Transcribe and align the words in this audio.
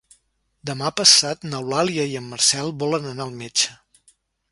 Demà 0.69 0.87
passat 1.01 1.45
n'Eulàlia 1.51 2.05
i 2.13 2.17
en 2.21 2.31
Marcel 2.31 2.73
volen 2.85 3.07
anar 3.11 3.25
al 3.27 3.37
metge. 3.43 3.77